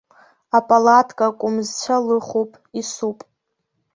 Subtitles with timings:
[0.57, 3.19] Апалатка, кәымзцәа лыхуп, исуп.